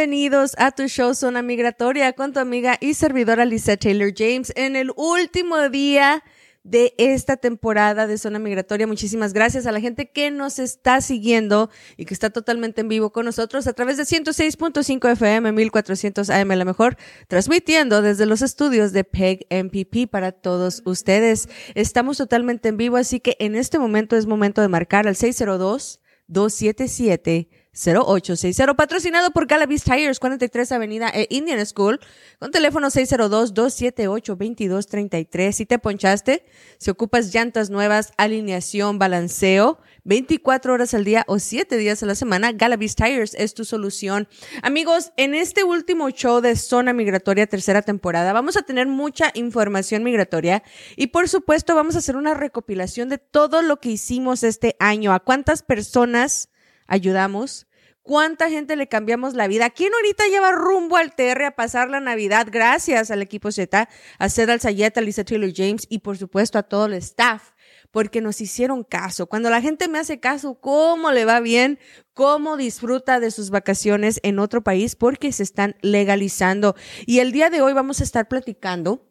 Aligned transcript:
Bienvenidos 0.00 0.54
a 0.56 0.70
tu 0.70 0.88
show 0.88 1.14
Zona 1.14 1.42
Migratoria 1.42 2.14
con 2.14 2.32
tu 2.32 2.40
amiga 2.40 2.78
y 2.80 2.94
servidora 2.94 3.44
Lisa 3.44 3.76
Taylor 3.76 4.14
James 4.16 4.50
en 4.56 4.74
el 4.74 4.92
último 4.96 5.68
día 5.68 6.24
de 6.64 6.94
esta 6.96 7.36
temporada 7.36 8.06
de 8.06 8.16
Zona 8.16 8.38
Migratoria. 8.38 8.86
Muchísimas 8.86 9.34
gracias 9.34 9.66
a 9.66 9.72
la 9.72 9.80
gente 9.80 10.10
que 10.10 10.30
nos 10.30 10.58
está 10.58 11.02
siguiendo 11.02 11.68
y 11.98 12.06
que 12.06 12.14
está 12.14 12.30
totalmente 12.30 12.80
en 12.80 12.88
vivo 12.88 13.12
con 13.12 13.26
nosotros 13.26 13.66
a 13.66 13.74
través 13.74 13.98
de 13.98 14.04
106.5 14.04 15.12
FM, 15.12 15.52
1400 15.52 16.30
AM, 16.30 16.48
la 16.48 16.64
mejor, 16.64 16.96
transmitiendo 17.28 18.00
desde 18.00 18.24
los 18.24 18.40
estudios 18.40 18.94
de 18.94 19.04
PEG 19.04 19.46
MPP 19.50 20.10
para 20.10 20.32
todos 20.32 20.80
ustedes. 20.86 21.50
Estamos 21.74 22.16
totalmente 22.16 22.70
en 22.70 22.78
vivo, 22.78 22.96
así 22.96 23.20
que 23.20 23.36
en 23.38 23.54
este 23.54 23.78
momento 23.78 24.16
es 24.16 24.24
momento 24.24 24.62
de 24.62 24.68
marcar 24.68 25.06
al 25.06 25.16
602 25.16 26.00
277 26.26 27.48
0860, 27.72 28.74
patrocinado 28.74 29.30
por 29.30 29.46
Galavis 29.46 29.84
Tires, 29.84 30.18
43 30.18 30.72
Avenida 30.72 31.08
e 31.14 31.28
Indian 31.30 31.64
School, 31.64 32.00
con 32.40 32.50
teléfono 32.50 32.88
602-278-2233. 32.88 35.52
Si 35.52 35.66
te 35.66 35.78
ponchaste, 35.78 36.44
si 36.78 36.90
ocupas 36.90 37.32
llantas 37.32 37.70
nuevas, 37.70 38.12
alineación, 38.16 38.98
balanceo, 38.98 39.78
24 40.02 40.72
horas 40.72 40.94
al 40.94 41.04
día 41.04 41.22
o 41.28 41.38
7 41.38 41.76
días 41.76 42.02
a 42.02 42.06
la 42.06 42.16
semana, 42.16 42.50
Galavis 42.52 42.96
Tires 42.96 43.34
es 43.34 43.54
tu 43.54 43.64
solución. 43.64 44.26
Amigos, 44.62 45.12
en 45.16 45.34
este 45.34 45.62
último 45.62 46.10
show 46.10 46.40
de 46.40 46.56
Zona 46.56 46.92
Migratoria, 46.92 47.46
tercera 47.46 47.82
temporada, 47.82 48.32
vamos 48.32 48.56
a 48.56 48.62
tener 48.62 48.88
mucha 48.88 49.30
información 49.34 50.02
migratoria 50.02 50.64
y 50.96 51.06
por 51.08 51.28
supuesto 51.28 51.74
vamos 51.76 51.94
a 51.94 51.98
hacer 51.98 52.16
una 52.16 52.34
recopilación 52.34 53.08
de 53.08 53.18
todo 53.18 53.62
lo 53.62 53.78
que 53.78 53.90
hicimos 53.90 54.42
este 54.42 54.74
año, 54.80 55.12
a 55.12 55.20
cuántas 55.20 55.62
personas 55.62 56.48
ayudamos, 56.90 57.66
cuánta 58.02 58.50
gente 58.50 58.76
le 58.76 58.88
cambiamos 58.88 59.34
la 59.34 59.48
vida. 59.48 59.70
¿Quién 59.70 59.94
ahorita 59.94 60.26
lleva 60.26 60.52
rumbo 60.52 60.96
al 60.96 61.14
TR 61.14 61.44
a 61.44 61.56
pasar 61.56 61.88
la 61.88 62.00
Navidad? 62.00 62.48
Gracias 62.50 63.10
al 63.10 63.22
equipo 63.22 63.50
Z, 63.50 63.88
a 64.18 64.28
Cedal 64.28 64.60
a 64.62 65.00
Lisa 65.00 65.24
Taylor 65.24 65.52
James 65.54 65.86
y 65.88 66.00
por 66.00 66.18
supuesto 66.18 66.58
a 66.58 66.64
todo 66.64 66.86
el 66.86 66.94
staff 66.94 67.52
porque 67.90 68.20
nos 68.20 68.40
hicieron 68.40 68.84
caso. 68.84 69.26
Cuando 69.26 69.50
la 69.50 69.60
gente 69.60 69.88
me 69.88 69.98
hace 69.98 70.20
caso, 70.20 70.60
¿cómo 70.60 71.12
le 71.12 71.24
va 71.24 71.40
bien? 71.40 71.78
¿Cómo 72.12 72.56
disfruta 72.56 73.20
de 73.20 73.30
sus 73.30 73.50
vacaciones 73.50 74.20
en 74.22 74.38
otro 74.38 74.62
país? 74.62 74.96
Porque 74.96 75.32
se 75.32 75.42
están 75.42 75.76
legalizando. 75.80 76.76
Y 77.06 77.18
el 77.20 77.32
día 77.32 77.50
de 77.50 77.62
hoy 77.62 77.72
vamos 77.72 78.00
a 78.00 78.04
estar 78.04 78.28
platicando 78.28 79.08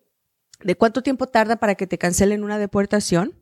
de 0.61 0.75
cuánto 0.75 1.03
tiempo 1.03 1.27
tarda 1.27 1.57
para 1.57 1.75
que 1.75 1.87
te 1.87 1.97
cancelen 1.97 2.43
una 2.43 2.57
deportación 2.57 3.38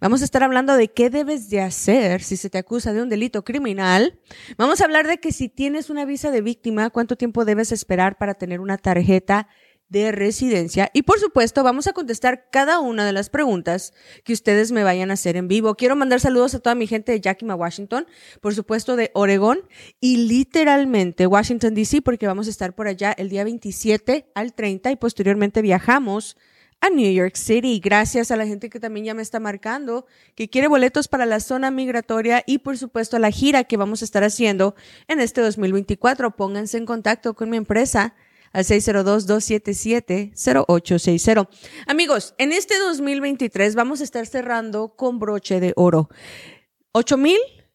Vamos 0.00 0.22
a 0.22 0.24
estar 0.24 0.42
hablando 0.42 0.76
de 0.76 0.88
qué 0.88 1.10
debes 1.10 1.50
de 1.50 1.60
hacer 1.60 2.22
si 2.22 2.36
se 2.36 2.50
te 2.50 2.58
acusa 2.58 2.92
de 2.92 3.02
un 3.02 3.08
delito 3.08 3.44
criminal. 3.44 4.18
Vamos 4.56 4.80
a 4.80 4.84
hablar 4.84 5.06
de 5.06 5.18
que 5.18 5.32
si 5.32 5.48
tienes 5.48 5.90
una 5.90 6.04
visa 6.04 6.30
de 6.30 6.40
víctima, 6.40 6.90
cuánto 6.90 7.16
tiempo 7.16 7.44
debes 7.44 7.72
esperar 7.72 8.18
para 8.18 8.34
tener 8.34 8.60
una 8.60 8.78
tarjeta 8.78 9.48
de 9.88 10.12
residencia. 10.12 10.90
Y 10.92 11.02
por 11.02 11.18
supuesto, 11.18 11.62
vamos 11.62 11.86
a 11.86 11.92
contestar 11.92 12.50
cada 12.50 12.80
una 12.80 13.06
de 13.06 13.12
las 13.12 13.30
preguntas 13.30 13.94
que 14.24 14.32
ustedes 14.32 14.70
me 14.70 14.84
vayan 14.84 15.10
a 15.10 15.14
hacer 15.14 15.36
en 15.36 15.48
vivo. 15.48 15.74
Quiero 15.76 15.96
mandar 15.96 16.20
saludos 16.20 16.54
a 16.54 16.60
toda 16.60 16.74
mi 16.74 16.86
gente 16.86 17.12
de 17.12 17.20
Yakima, 17.20 17.54
Washington, 17.54 18.06
por 18.40 18.54
supuesto 18.54 18.96
de 18.96 19.10
Oregón 19.14 19.60
y 20.00 20.28
literalmente 20.28 21.26
Washington, 21.26 21.74
D.C., 21.74 22.02
porque 22.02 22.26
vamos 22.26 22.46
a 22.46 22.50
estar 22.50 22.74
por 22.74 22.88
allá 22.88 23.12
el 23.12 23.28
día 23.30 23.44
27 23.44 24.30
al 24.34 24.54
30 24.54 24.90
y 24.90 24.96
posteriormente 24.96 25.62
viajamos 25.62 26.36
a 26.80 26.90
New 26.90 27.12
York 27.12 27.34
City. 27.36 27.80
Gracias 27.80 28.30
a 28.30 28.36
la 28.36 28.46
gente 28.46 28.70
que 28.70 28.80
también 28.80 29.06
ya 29.06 29.14
me 29.14 29.22
está 29.22 29.40
marcando, 29.40 30.06
que 30.34 30.48
quiere 30.48 30.68
boletos 30.68 31.08
para 31.08 31.26
la 31.26 31.40
zona 31.40 31.70
migratoria 31.70 32.42
y 32.46 32.58
por 32.58 32.78
supuesto 32.78 33.18
la 33.18 33.30
gira 33.30 33.64
que 33.64 33.76
vamos 33.76 34.00
a 34.02 34.04
estar 34.04 34.24
haciendo 34.24 34.74
en 35.08 35.20
este 35.20 35.40
2024. 35.40 36.36
Pónganse 36.36 36.78
en 36.78 36.86
contacto 36.86 37.34
con 37.34 37.50
mi 37.50 37.56
empresa 37.56 38.14
al 38.52 38.64
602-277-0860. 38.64 41.48
Amigos, 41.86 42.34
en 42.38 42.52
este 42.52 42.78
2023 42.78 43.74
vamos 43.74 44.00
a 44.00 44.04
estar 44.04 44.26
cerrando 44.26 44.94
con 44.96 45.18
broche 45.18 45.60
de 45.60 45.74
oro. 45.76 46.08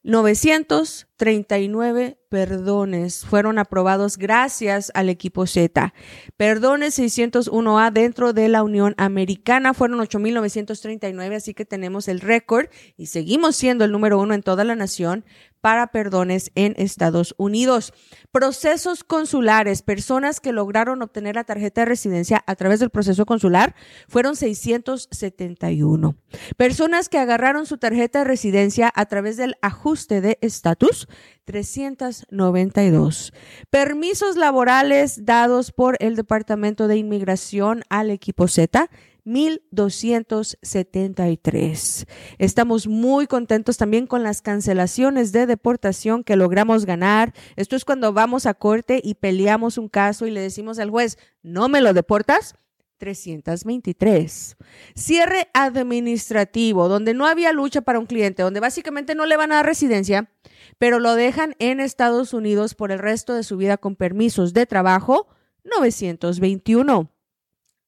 8,939 0.03 2.18
perdones 2.28 3.25
fueron 3.25 3.58
aprobados 3.58 4.18
gracias 4.18 4.91
al 4.96 5.08
equipo 5.08 5.47
Z. 5.47 5.94
Perdones 6.36 7.00
601A 7.00 7.94
dentro 7.94 8.34
de 8.34 8.50
la 8.50 8.64
Unión 8.64 8.96
Americana 8.97 9.74
fueron 9.74 10.00
8.939, 10.00 11.36
así 11.36 11.53
que 11.53 11.64
tenemos 11.64 12.09
el 12.09 12.19
récord 12.19 12.68
y 12.97 13.06
seguimos 13.06 13.56
siendo 13.56 13.86
el 13.86 13.91
número 13.91 14.19
uno 14.19 14.34
en 14.34 14.44
toda 14.44 14.66
la 14.66 14.75
nación 14.75 15.24
para 15.63 15.88
perdones 15.88 16.51
en 16.56 16.74
Estados 16.75 17.34
Unidos. 17.38 17.94
Procesos 18.34 19.06
consulares, 19.06 19.81
personas 19.81 20.41
que 20.41 20.51
lograron 20.51 21.01
obtener 21.01 21.35
la 21.35 21.46
tarjeta 21.46 21.81
de 21.81 21.85
residencia 21.85 22.44
a 22.46 22.56
través 22.56 22.81
del 22.81 22.90
proceso 22.90 23.25
consular, 23.25 23.73
fueron 24.09 24.35
671. 24.35 26.18
Personas 26.57 27.07
que 27.07 27.18
agarraron 27.18 27.66
su 27.66 27.78
tarjeta 27.78 28.19
de 28.19 28.25
residencia 28.25 28.91
a 28.94 29.06
través 29.06 29.38
del 29.38 29.56
ajuste 29.62 30.19
de 30.19 30.38
estatus, 30.41 31.07
392. 31.46 33.31
Permisos 33.69 34.35
laborales 34.35 35.23
dados 35.23 35.72
por 35.72 35.96
el 36.02 36.18
Departamento 36.18 36.90
de 36.90 36.97
Inmigración 36.97 37.84
al 37.88 38.09
equipo 38.09 38.50
Z, 38.50 38.90
1273. 39.25 42.07
Estamos 42.38 42.88
muy 42.88 43.28
contentos 43.28 43.78
también 43.78 44.07
con 44.07 44.23
las 44.23 44.41
cancelaciones 44.41 45.31
de 45.31 45.45
deportación 45.45 46.23
que 46.23 46.35
logramos 46.35 46.85
ganar. 46.85 47.34
Esto 47.56 47.75
es 47.75 47.85
cuando 47.85 48.13
vamos 48.13 48.45
a 48.45 48.53
corte 48.53 49.01
y 49.03 49.16
peleamos 49.16 49.78
un 49.78 49.89
caso 49.89 50.28
y 50.28 50.31
le 50.31 50.41
decimos 50.41 50.79
al 50.79 50.89
juez, 50.89 51.17
no 51.41 51.69
me 51.69 51.79
lo 51.81 51.94
deportas. 51.94 52.56
323. 53.03 54.56
Cierre 54.95 55.50
administrativo, 55.53 56.88
donde 56.88 57.13
no 57.13 57.28
había 57.28 57.51
lucha 57.51 57.81
para 57.81 58.00
un 58.00 58.05
cliente, 58.05 58.44
donde 58.44 58.61
básicamente 58.61 59.13
no 59.13 59.25
le 59.25 59.35
van 59.35 59.51
a 59.51 59.55
dar 59.55 59.66
residencia, 59.66 60.29
pero 60.78 61.00
lo 61.00 61.16
dejan 61.16 61.55
en 61.59 61.81
Estados 61.81 62.34
Unidos 62.34 62.75
por 62.75 62.94
el 62.94 63.00
resto 63.00 63.34
de 63.34 63.44
su 63.44 63.57
vida 63.57 63.78
con 63.78 63.97
permisos 63.97 64.53
de 64.53 64.66
trabajo, 64.66 65.28
921. 65.66 67.12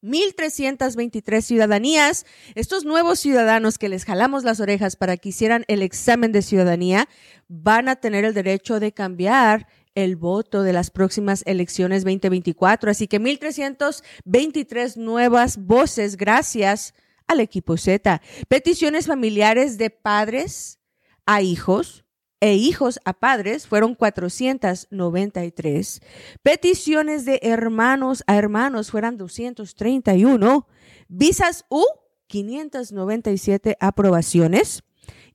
1.323 0.06 1.42
ciudadanías. 1.42 2.26
Estos 2.54 2.86
nuevos 2.86 3.20
ciudadanos 3.20 3.78
que 3.78 3.90
les 3.90 4.06
jalamos 4.06 4.44
las 4.44 4.60
orejas 4.60 4.96
para 4.96 5.18
que 5.18 5.30
hicieran 5.30 5.66
el 5.68 5.82
examen 5.82 6.32
de 6.32 6.42
ciudadanía 6.42 7.10
van 7.48 7.90
a 7.90 7.96
tener 7.96 8.24
el 8.24 8.34
derecho 8.34 8.80
de 8.80 8.92
cambiar 8.92 9.68
el 9.96 10.16
voto 10.16 10.62
de 10.62 10.74
las 10.74 10.92
próximas 10.92 11.42
elecciones 11.46 12.04
2024. 12.04 12.92
Así 12.92 13.08
que 13.08 13.20
1.323 13.20 14.98
nuevas 14.98 15.58
voces 15.58 16.18
gracias 16.18 16.94
al 17.28 17.40
equipo 17.40 17.78
Z. 17.78 18.22
Peticiones 18.48 19.08
familiares 19.08 19.78
de 19.78 19.90
padres 19.90 20.80
a 21.26 21.42
hijos 21.42 22.05
e 22.40 22.56
hijos 22.56 23.00
a 23.06 23.14
padres 23.14 23.68
fueron 23.68 23.94
493. 23.96 26.02
Peticiones 26.44 27.26
de 27.26 27.40
hermanos 27.44 28.24
a 28.28 28.38
hermanos 28.38 28.92
fueron 28.92 29.18
231. 29.18 30.68
Visas 31.08 31.66
U, 31.70 31.84
597 32.28 33.78
aprobaciones. 33.80 34.84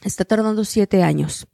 está 0.05 0.25
tardando 0.25 0.65
siete 0.65 1.03
años. 1.03 1.47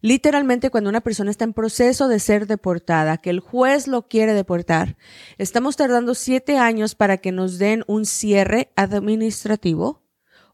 Literalmente, 0.00 0.70
cuando 0.70 0.90
una 0.90 1.00
persona 1.00 1.30
está 1.30 1.44
en 1.44 1.54
proceso 1.54 2.08
de 2.08 2.18
ser 2.18 2.46
deportada, 2.46 3.18
que 3.18 3.30
el 3.30 3.40
juez 3.40 3.86
lo 3.86 4.08
quiere 4.08 4.34
deportar, 4.34 4.96
estamos 5.38 5.76
tardando 5.76 6.14
siete 6.14 6.58
años 6.58 6.94
para 6.94 7.18
que 7.18 7.32
nos 7.32 7.58
den 7.58 7.84
un 7.86 8.04
cierre 8.04 8.70
administrativo 8.76 10.02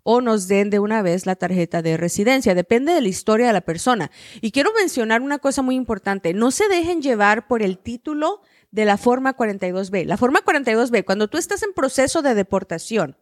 o 0.02 0.20
nos 0.20 0.48
den 0.48 0.70
de 0.70 0.78
una 0.78 1.02
vez 1.02 1.26
la 1.26 1.36
tarjeta 1.36 1.82
de 1.82 1.96
residencia. 1.96 2.54
Depende 2.54 2.92
de 2.92 3.00
la 3.00 3.08
historia 3.08 3.48
de 3.48 3.52
la 3.52 3.60
persona. 3.60 4.10
Y 4.40 4.50
quiero 4.52 4.72
mencionar 4.78 5.20
una 5.20 5.38
cosa 5.38 5.62
muy 5.62 5.74
importante. 5.74 6.32
No 6.32 6.50
se 6.50 6.68
dejen 6.68 7.02
llevar 7.02 7.46
por 7.46 7.62
el 7.62 7.78
título 7.78 8.42
de 8.70 8.84
la 8.84 8.96
forma 8.96 9.36
42B. 9.36 10.06
La 10.06 10.16
forma 10.16 10.40
42B, 10.40 11.04
cuando 11.04 11.28
tú 11.28 11.38
estás 11.38 11.62
en 11.62 11.72
proceso 11.72 12.22
de 12.22 12.34
deportación, 12.34 13.16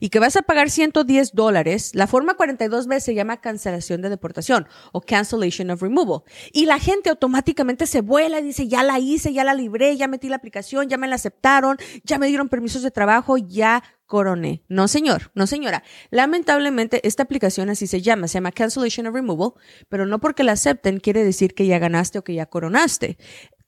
y 0.00 0.08
que 0.08 0.18
vas 0.18 0.36
a 0.36 0.42
pagar 0.42 0.70
110 0.70 1.32
dólares, 1.32 1.92
la 1.94 2.06
forma 2.06 2.36
42B 2.36 3.00
se 3.00 3.14
llama 3.14 3.40
cancelación 3.40 4.02
de 4.02 4.08
deportación 4.08 4.66
o 4.92 5.00
cancellation 5.00 5.70
of 5.70 5.82
removal. 5.82 6.22
Y 6.52 6.66
la 6.66 6.78
gente 6.78 7.10
automáticamente 7.10 7.86
se 7.86 8.00
vuela 8.00 8.40
y 8.40 8.44
dice, 8.44 8.68
ya 8.68 8.82
la 8.82 8.98
hice, 8.98 9.32
ya 9.32 9.44
la 9.44 9.54
libré, 9.54 9.96
ya 9.96 10.08
metí 10.08 10.28
la 10.28 10.36
aplicación, 10.36 10.88
ya 10.88 10.98
me 10.98 11.08
la 11.08 11.16
aceptaron, 11.16 11.78
ya 12.04 12.18
me 12.18 12.26
dieron 12.26 12.48
permisos 12.48 12.82
de 12.82 12.90
trabajo, 12.90 13.36
ya 13.36 13.82
coroné. 14.12 14.62
No, 14.68 14.88
señor, 14.88 15.30
no, 15.34 15.46
señora. 15.46 15.82
Lamentablemente, 16.10 17.00
esta 17.08 17.22
aplicación 17.22 17.70
así 17.70 17.86
se 17.86 18.02
llama, 18.02 18.28
se 18.28 18.34
llama 18.34 18.52
Cancellation 18.52 19.06
of 19.06 19.14
Removal, 19.14 19.52
pero 19.88 20.04
no 20.04 20.20
porque 20.20 20.44
la 20.44 20.52
acepten 20.52 21.00
quiere 21.00 21.24
decir 21.24 21.54
que 21.54 21.66
ya 21.66 21.78
ganaste 21.78 22.18
o 22.18 22.24
que 22.24 22.34
ya 22.34 22.44
coronaste. 22.44 23.16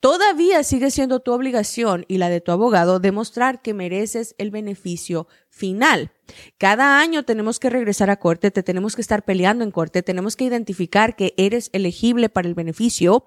Todavía 0.05 0.63
sigue 0.63 0.91
siendo 0.91 1.21
tu 1.21 1.31
obligación 1.31 2.05
y 2.07 2.19
la 2.19 2.29
de 2.29 2.39
tu 2.39 2.51
abogado 2.51 2.99
demostrar 2.99 3.63
que 3.63 3.73
mereces 3.73 4.35
el 4.37 4.51
beneficio 4.51 5.27
final. 5.49 6.11
Cada 6.59 6.99
año 6.99 7.23
tenemos 7.23 7.59
que 7.59 7.71
regresar 7.71 8.11
a 8.11 8.19
corte, 8.19 8.51
te 8.51 8.61
tenemos 8.61 8.95
que 8.95 9.01
estar 9.01 9.25
peleando 9.25 9.63
en 9.63 9.71
corte, 9.71 10.03
tenemos 10.03 10.35
que 10.35 10.43
identificar 10.43 11.15
que 11.15 11.33
eres 11.37 11.71
elegible 11.73 12.29
para 12.29 12.47
el 12.47 12.53
beneficio 12.53 13.25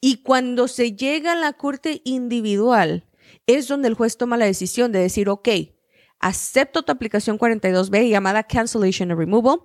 y 0.00 0.22
cuando 0.22 0.68
se 0.68 0.92
llega 0.92 1.32
a 1.32 1.34
la 1.34 1.54
corte 1.54 2.00
individual 2.04 3.08
es 3.48 3.66
donde 3.66 3.88
el 3.88 3.94
juez 3.94 4.16
toma 4.16 4.36
la 4.36 4.46
decisión 4.46 4.92
de 4.92 5.00
decir, 5.00 5.28
ok, 5.28 5.48
acepto 6.20 6.84
tu 6.84 6.92
aplicación 6.92 7.40
42B 7.40 8.08
llamada 8.08 8.44
Cancellation 8.44 9.10
and 9.10 9.18
Removal 9.18 9.62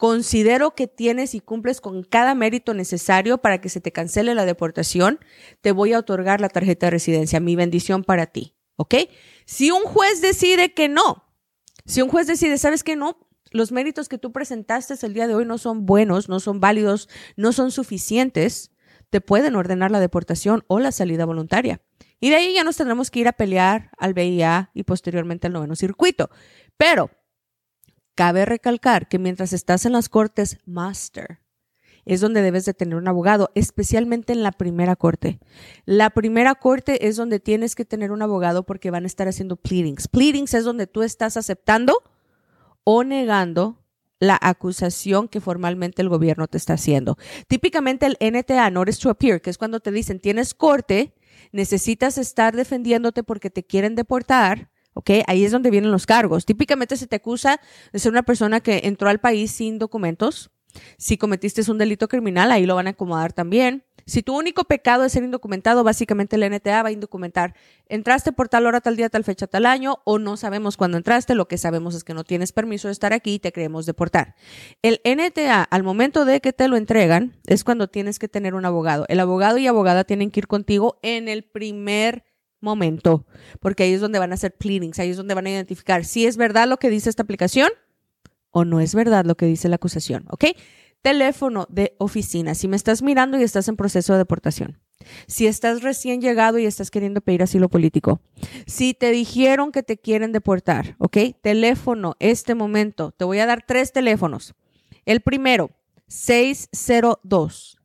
considero 0.00 0.74
que 0.74 0.86
tienes 0.86 1.34
y 1.34 1.40
cumples 1.40 1.82
con 1.82 2.04
cada 2.04 2.34
mérito 2.34 2.72
necesario 2.72 3.36
para 3.36 3.60
que 3.60 3.68
se 3.68 3.82
te 3.82 3.92
cancele 3.92 4.34
la 4.34 4.46
deportación, 4.46 5.20
te 5.60 5.72
voy 5.72 5.92
a 5.92 5.98
otorgar 5.98 6.40
la 6.40 6.48
tarjeta 6.48 6.86
de 6.86 6.92
residencia, 6.92 7.38
mi 7.38 7.54
bendición 7.54 8.02
para 8.02 8.24
ti, 8.24 8.56
¿ok? 8.76 8.94
Si 9.44 9.70
un 9.70 9.82
juez 9.82 10.22
decide 10.22 10.72
que 10.72 10.88
no, 10.88 11.26
si 11.84 12.00
un 12.00 12.08
juez 12.08 12.26
decide, 12.26 12.56
¿sabes 12.56 12.82
que 12.82 12.96
no? 12.96 13.28
Los 13.50 13.72
méritos 13.72 14.08
que 14.08 14.16
tú 14.16 14.32
presentaste 14.32 14.94
el 15.04 15.12
día 15.12 15.28
de 15.28 15.34
hoy 15.34 15.44
no 15.44 15.58
son 15.58 15.84
buenos, 15.84 16.30
no 16.30 16.40
son 16.40 16.60
válidos, 16.60 17.10
no 17.36 17.52
son 17.52 17.70
suficientes, 17.70 18.70
te 19.10 19.20
pueden 19.20 19.54
ordenar 19.54 19.90
la 19.90 20.00
deportación 20.00 20.64
o 20.66 20.80
la 20.80 20.92
salida 20.92 21.26
voluntaria. 21.26 21.82
Y 22.20 22.30
de 22.30 22.36
ahí 22.36 22.54
ya 22.54 22.64
nos 22.64 22.78
tendremos 22.78 23.10
que 23.10 23.20
ir 23.20 23.28
a 23.28 23.34
pelear 23.34 23.90
al 23.98 24.14
BIA 24.14 24.70
y 24.72 24.84
posteriormente 24.84 25.46
al 25.46 25.52
noveno 25.52 25.76
circuito. 25.76 26.30
Pero 26.78 27.10
Cabe 28.14 28.44
recalcar 28.44 29.08
que 29.08 29.18
mientras 29.18 29.52
estás 29.52 29.86
en 29.86 29.92
las 29.92 30.08
cortes 30.08 30.58
master, 30.66 31.40
es 32.04 32.20
donde 32.20 32.42
debes 32.42 32.64
de 32.64 32.74
tener 32.74 32.96
un 32.96 33.08
abogado, 33.08 33.50
especialmente 33.54 34.32
en 34.32 34.42
la 34.42 34.52
primera 34.52 34.96
corte. 34.96 35.38
La 35.84 36.10
primera 36.10 36.54
corte 36.54 37.06
es 37.06 37.16
donde 37.16 37.40
tienes 37.40 37.74
que 37.74 37.84
tener 37.84 38.10
un 38.10 38.22
abogado 38.22 38.64
porque 38.64 38.90
van 38.90 39.04
a 39.04 39.06
estar 39.06 39.28
haciendo 39.28 39.56
pleadings. 39.56 40.08
Pleadings 40.08 40.54
es 40.54 40.64
donde 40.64 40.86
tú 40.86 41.02
estás 41.02 41.36
aceptando 41.36 42.02
o 42.84 43.04
negando 43.04 43.80
la 44.18 44.38
acusación 44.40 45.28
que 45.28 45.40
formalmente 45.40 46.02
el 46.02 46.08
gobierno 46.08 46.46
te 46.46 46.58
está 46.58 46.74
haciendo. 46.74 47.16
Típicamente 47.48 48.06
el 48.06 48.18
NTA, 48.20 48.70
Notice 48.70 49.00
to 49.00 49.10
Appear, 49.10 49.40
que 49.40 49.50
es 49.50 49.58
cuando 49.58 49.80
te 49.80 49.90
dicen 49.92 50.20
tienes 50.20 50.52
corte, 50.52 51.14
necesitas 51.52 52.18
estar 52.18 52.54
defendiéndote 52.54 53.22
porque 53.22 53.50
te 53.50 53.64
quieren 53.64 53.94
deportar 53.94 54.70
¿ok? 54.94 55.10
Ahí 55.26 55.44
es 55.44 55.52
donde 55.52 55.70
vienen 55.70 55.90
los 55.90 56.06
cargos. 56.06 56.46
Típicamente 56.46 56.96
se 56.96 57.06
te 57.06 57.16
acusa 57.16 57.60
de 57.92 57.98
ser 57.98 58.12
una 58.12 58.22
persona 58.22 58.60
que 58.60 58.82
entró 58.84 59.08
al 59.08 59.20
país 59.20 59.50
sin 59.50 59.78
documentos. 59.78 60.50
Si 60.98 61.16
cometiste 61.16 61.68
un 61.70 61.78
delito 61.78 62.08
criminal, 62.08 62.52
ahí 62.52 62.66
lo 62.66 62.74
van 62.74 62.86
a 62.86 62.90
acomodar 62.90 63.32
también. 63.32 63.84
Si 64.06 64.22
tu 64.22 64.36
único 64.36 64.64
pecado 64.64 65.04
es 65.04 65.12
ser 65.12 65.22
indocumentado, 65.22 65.84
básicamente 65.84 66.36
el 66.36 66.50
NTA 66.50 66.82
va 66.82 66.88
a 66.88 66.92
indocumentar. 66.92 67.54
Entraste 67.86 68.32
por 68.32 68.48
tal 68.48 68.66
hora, 68.66 68.80
tal 68.80 68.96
día, 68.96 69.08
tal 69.08 69.24
fecha, 69.24 69.46
tal 69.46 69.66
año, 69.66 69.98
o 70.04 70.18
no 70.18 70.36
sabemos 70.36 70.76
cuándo 70.76 70.96
entraste. 70.96 71.34
Lo 71.34 71.46
que 71.46 71.58
sabemos 71.58 71.94
es 71.94 72.02
que 72.02 72.14
no 72.14 72.24
tienes 72.24 72.52
permiso 72.52 72.88
de 72.88 72.92
estar 72.92 73.12
aquí 73.12 73.34
y 73.34 73.38
te 73.38 73.52
queremos 73.52 73.86
deportar. 73.86 74.34
El 74.82 75.00
NTA, 75.04 75.62
al 75.62 75.82
momento 75.82 76.24
de 76.24 76.40
que 76.40 76.52
te 76.52 76.66
lo 76.66 76.76
entregan, 76.76 77.36
es 77.46 77.62
cuando 77.62 77.88
tienes 77.88 78.18
que 78.18 78.28
tener 78.28 78.54
un 78.54 78.64
abogado. 78.64 79.04
El 79.08 79.20
abogado 79.20 79.58
y 79.58 79.66
abogada 79.66 80.04
tienen 80.04 80.30
que 80.30 80.40
ir 80.40 80.46
contigo 80.46 80.98
en 81.02 81.28
el 81.28 81.44
primer 81.44 82.24
momento, 82.60 83.26
porque 83.60 83.84
ahí 83.84 83.92
es 83.92 84.00
donde 84.00 84.18
van 84.18 84.32
a 84.32 84.34
hacer 84.34 84.56
pleadings, 84.56 84.98
ahí 84.98 85.10
es 85.10 85.16
donde 85.16 85.34
van 85.34 85.46
a 85.46 85.50
identificar 85.50 86.04
si 86.04 86.26
es 86.26 86.36
verdad 86.36 86.68
lo 86.68 86.78
que 86.78 86.90
dice 86.90 87.10
esta 87.10 87.22
aplicación 87.22 87.70
o 88.50 88.64
no 88.64 88.80
es 88.80 88.94
verdad 88.94 89.24
lo 89.24 89.36
que 89.36 89.46
dice 89.46 89.68
la 89.68 89.76
acusación, 89.76 90.26
¿ok? 90.30 90.46
Teléfono 91.02 91.66
de 91.70 91.94
oficina, 91.98 92.54
si 92.54 92.68
me 92.68 92.76
estás 92.76 93.02
mirando 93.02 93.38
y 93.38 93.42
estás 93.42 93.68
en 93.68 93.76
proceso 93.76 94.12
de 94.12 94.18
deportación, 94.18 94.78
si 95.26 95.46
estás 95.46 95.82
recién 95.82 96.20
llegado 96.20 96.58
y 96.58 96.66
estás 96.66 96.90
queriendo 96.90 97.22
pedir 97.22 97.42
asilo 97.42 97.70
político, 97.70 98.20
si 98.66 98.92
te 98.92 99.10
dijeron 99.10 99.72
que 99.72 99.82
te 99.82 99.96
quieren 99.96 100.32
deportar, 100.32 100.96
¿ok? 100.98 101.16
Teléfono, 101.40 102.16
este 102.18 102.54
momento, 102.54 103.12
te 103.12 103.24
voy 103.24 103.38
a 103.38 103.46
dar 103.46 103.64
tres 103.66 103.92
teléfonos. 103.92 104.54
El 105.06 105.22
primero, 105.22 105.70
602 106.08 107.78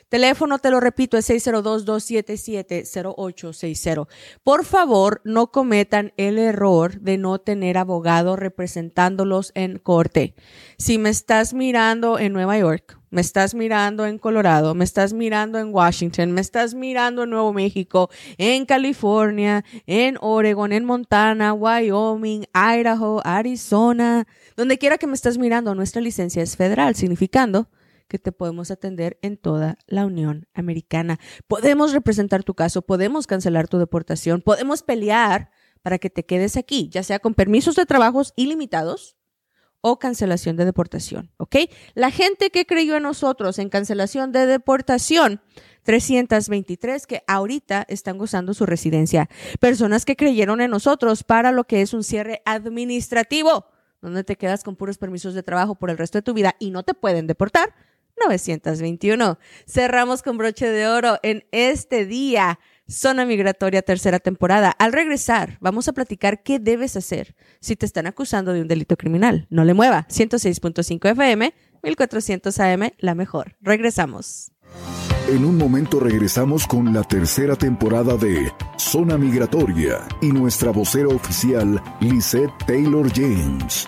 Teléfono, 0.09 0.57
te 0.57 0.71
lo 0.71 0.79
repito, 0.79 1.17
es 1.17 1.29
602-277-0860. 1.29 4.07
Por 4.43 4.65
favor, 4.65 5.21
no 5.23 5.51
cometan 5.51 6.13
el 6.17 6.39
error 6.39 6.99
de 6.99 7.19
no 7.19 7.37
tener 7.39 7.77
abogado 7.77 8.35
representándolos 8.35 9.51
en 9.53 9.77
corte. 9.77 10.33
Si 10.79 10.97
me 10.97 11.09
estás 11.09 11.53
mirando 11.53 12.17
en 12.17 12.33
Nueva 12.33 12.57
York, 12.57 12.97
me 13.11 13.21
estás 13.21 13.53
mirando 13.53 14.07
en 14.07 14.17
Colorado, 14.17 14.73
me 14.73 14.83
estás 14.83 15.13
mirando 15.13 15.59
en 15.59 15.71
Washington, 15.73 16.31
me 16.31 16.41
estás 16.41 16.73
mirando 16.73 17.21
en 17.23 17.29
Nuevo 17.29 17.53
México, 17.53 18.09
en 18.39 18.65
California, 18.65 19.63
en 19.85 20.17
Oregon, 20.21 20.73
en 20.73 20.85
Montana, 20.85 21.53
Wyoming, 21.53 22.45
Idaho, 22.55 23.21
Arizona, 23.23 24.25
donde 24.57 24.79
quiera 24.79 24.97
que 24.97 25.05
me 25.05 25.13
estás 25.13 25.37
mirando, 25.37 25.75
nuestra 25.75 26.01
licencia 26.01 26.41
es 26.41 26.57
federal, 26.57 26.95
significando 26.95 27.69
que 28.09 28.19
te 28.19 28.33
podemos 28.33 28.71
atender 28.71 29.17
en 29.21 29.37
toda 29.37 29.77
la 29.87 30.05
Unión 30.05 30.47
Americana. 30.53 31.19
Podemos 31.47 31.93
representar 31.93 32.43
tu 32.43 32.55
caso, 32.55 32.81
podemos 32.81 33.27
cancelar 33.27 33.69
tu 33.69 33.77
deportación, 33.77 34.41
podemos 34.41 34.83
pelear 34.83 35.51
para 35.81 35.97
que 35.97 36.09
te 36.09 36.25
quedes 36.25 36.57
aquí, 36.57 36.89
ya 36.91 37.03
sea 37.03 37.19
con 37.19 37.33
permisos 37.33 37.75
de 37.75 37.85
trabajos 37.85 38.33
ilimitados 38.35 39.15
o 39.81 39.97
cancelación 39.97 40.57
de 40.57 40.65
deportación, 40.65 41.31
¿ok? 41.37 41.55
La 41.93 42.11
gente 42.11 42.49
que 42.49 42.65
creyó 42.65 42.97
en 42.97 43.03
nosotros 43.03 43.59
en 43.59 43.69
cancelación 43.69 44.31
de 44.31 44.45
deportación, 44.45 45.41
323 45.83 47.07
que 47.07 47.23
ahorita 47.27 47.85
están 47.87 48.17
gozando 48.17 48.53
su 48.53 48.65
residencia. 48.65 49.29
Personas 49.59 50.03
que 50.03 50.15
creyeron 50.15 50.59
en 50.61 50.71
nosotros 50.71 51.23
para 51.23 51.51
lo 51.51 51.63
que 51.63 51.81
es 51.81 51.93
un 51.93 52.03
cierre 52.03 52.41
administrativo, 52.45 53.65
donde 54.01 54.23
te 54.23 54.35
quedas 54.35 54.63
con 54.63 54.75
puros 54.75 54.97
permisos 54.97 55.33
de 55.33 55.43
trabajo 55.43 55.75
por 55.75 55.89
el 55.89 55.97
resto 55.97 56.17
de 56.17 56.23
tu 56.23 56.33
vida 56.33 56.55
y 56.59 56.71
no 56.71 56.83
te 56.83 56.93
pueden 56.93 57.27
deportar, 57.27 57.73
921. 58.25 59.39
Cerramos 59.67 60.21
con 60.21 60.37
broche 60.37 60.69
de 60.69 60.87
oro 60.87 61.17
en 61.23 61.45
este 61.51 62.05
día. 62.05 62.59
Zona 62.89 63.25
Migratoria 63.25 63.81
tercera 63.81 64.19
temporada. 64.19 64.71
Al 64.71 64.93
regresar, 64.93 65.57
vamos 65.61 65.87
a 65.87 65.93
platicar 65.93 66.41
qué 66.41 66.59
debes 66.59 66.95
hacer 66.95 67.35
si 67.59 67.75
te 67.75 67.85
están 67.85 68.07
acusando 68.07 68.51
de 68.51 68.61
un 68.61 68.67
delito 68.67 68.97
criminal. 68.97 69.45
No 69.49 69.63
le 69.63 69.73
mueva. 69.73 70.07
106.5 70.09 71.09
FM, 71.11 71.53
1400 71.83 72.59
AM, 72.59 72.89
la 72.97 73.15
mejor. 73.15 73.55
Regresamos. 73.61 74.51
En 75.27 75.45
un 75.45 75.57
momento 75.57 75.99
regresamos 75.99 76.65
con 76.65 76.91
la 76.91 77.03
tercera 77.03 77.55
temporada 77.55 78.17
de 78.17 78.51
Zona 78.77 79.15
Migratoria 79.15 80.07
y 80.21 80.31
nuestra 80.31 80.71
vocera 80.71 81.09
oficial, 81.09 81.79
Lisette 82.01 82.51
Taylor 82.65 83.07
James. 83.13 83.87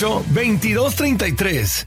2233 0.01 1.85